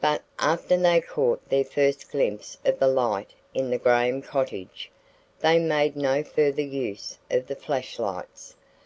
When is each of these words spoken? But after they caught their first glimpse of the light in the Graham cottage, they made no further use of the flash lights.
But 0.00 0.22
after 0.38 0.78
they 0.78 1.02
caught 1.02 1.46
their 1.50 1.62
first 1.62 2.10
glimpse 2.10 2.56
of 2.64 2.78
the 2.78 2.88
light 2.88 3.34
in 3.52 3.68
the 3.68 3.76
Graham 3.76 4.22
cottage, 4.22 4.90
they 5.40 5.58
made 5.58 5.94
no 5.94 6.22
further 6.24 6.62
use 6.62 7.18
of 7.30 7.48
the 7.48 7.54
flash 7.54 7.98
lights. 7.98 8.56